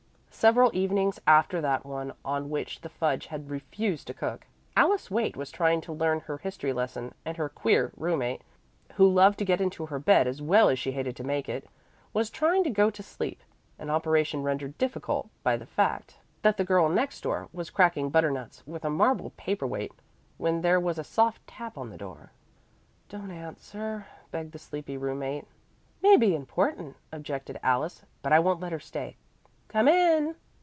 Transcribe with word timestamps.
Several 0.33 0.71
evenings 0.75 1.19
after 1.27 1.61
that 1.61 1.85
one 1.85 2.13
on 2.25 2.49
which 2.49 2.81
the 2.81 2.89
fudge 2.89 3.27
had 3.27 3.51
refused 3.51 4.07
to 4.07 4.13
cook, 4.15 4.47
Alice 4.75 5.11
Waite 5.11 5.37
was 5.37 5.51
trying 5.51 5.81
to 5.81 5.93
learn 5.93 6.21
her 6.21 6.39
history 6.39 6.73
lesson, 6.73 7.13
and 7.23 7.37
her 7.37 7.47
"queer" 7.47 7.91
roommate, 7.95 8.41
who 8.95 9.07
loved 9.07 9.37
to 9.37 9.45
get 9.45 9.61
into 9.61 9.85
her 9.85 9.99
bed 9.99 10.25
as 10.25 10.41
well 10.41 10.67
as 10.67 10.79
she 10.79 10.93
hated 10.93 11.15
to 11.17 11.23
make 11.23 11.47
it, 11.47 11.69
was 12.11 12.31
trying 12.31 12.63
to 12.63 12.71
go 12.71 12.89
to 12.89 13.03
sleep 13.03 13.43
an 13.77 13.91
operation 13.91 14.41
rendered 14.41 14.75
difficult 14.79 15.29
by 15.43 15.55
the 15.55 15.67
fact 15.67 16.17
that 16.41 16.57
the 16.57 16.65
girl 16.65 16.89
next 16.89 17.21
door 17.21 17.47
was 17.53 17.69
cracking 17.69 18.09
butternuts 18.09 18.65
with 18.65 18.83
a 18.83 18.89
marble 18.89 19.29
paper 19.37 19.67
weight 19.67 19.91
when 20.39 20.61
there 20.63 20.79
was 20.79 20.97
a 20.97 21.03
soft 21.03 21.45
tap 21.45 21.77
on 21.77 21.91
the 21.91 21.97
door. 21.99 22.31
"Don't 23.09 23.29
answer," 23.29 24.07
begged 24.31 24.53
the 24.53 24.57
sleepy 24.59 24.97
roommate. 24.97 25.45
"May 26.01 26.17
be 26.17 26.33
important," 26.33 26.95
objected 27.11 27.59
Alice, 27.61 28.05
"but 28.23 28.33
I 28.33 28.39
won't 28.39 28.59
let 28.59 28.71
her 28.71 28.79
stay. 28.79 29.17
Come 29.69 29.87
in!" 29.87 30.35